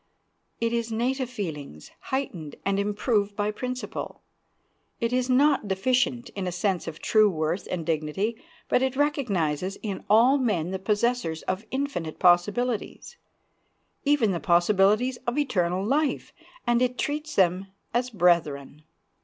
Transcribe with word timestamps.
It 0.59 0.73
is 0.73 0.91
native 0.91 1.29
feelings, 1.29 1.91
heightened 2.05 2.55
and 2.65 2.79
improved 2.79 3.35
by 3.35 3.51
principle. 3.51 4.23
It 4.99 5.13
is 5.13 5.29
not 5.29 5.67
deficient 5.67 6.29
in 6.29 6.47
a 6.47 6.51
sense 6.51 6.87
of 6.87 6.97
true 6.97 7.29
worth 7.29 7.67
and 7.69 7.85
dignity, 7.85 8.41
but 8.67 8.81
it 8.81 8.95
recognizes 8.95 9.77
in 9.83 10.03
all 10.09 10.39
men 10.39 10.71
the 10.71 10.79
possessors 10.79 11.43
of 11.43 11.67
infinite 11.69 12.17
possibilities, 12.17 13.17
even 14.03 14.31
the 14.31 14.39
possibilities 14.39 15.17
of 15.27 15.37
eternal 15.37 15.85
life; 15.85 16.33
and 16.65 16.81
it 16.81 16.97
treats 16.97 17.35
them 17.35 17.67
as 17.93 18.09
brethren. 18.09 18.81